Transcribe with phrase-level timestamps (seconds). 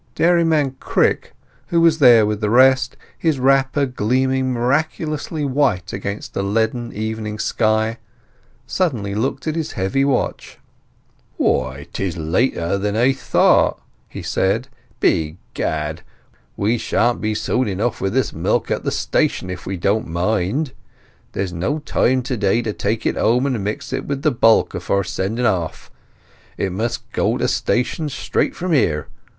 [0.15, 1.35] Dairyman Crick,
[1.67, 7.37] who was there with the rest, his wrapper gleaming miraculously white against a leaden evening
[7.37, 7.99] sky,
[8.65, 10.57] suddenly looked at his heavy watch.
[11.37, 13.79] "Why, 'tis later than I thought,"
[14.09, 14.69] he said.
[14.99, 16.01] "Begad!
[16.57, 20.71] We shan't be soon enough with this milk at the station, if we don't mind.
[21.33, 24.73] There's no time to day to take it home and mix it with the bulk
[24.73, 25.91] afore sending off.
[26.57, 29.07] It must go to station straight from here.